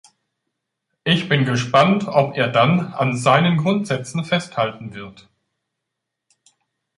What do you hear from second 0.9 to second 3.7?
Ich bin gespannt, ob er dann an seinen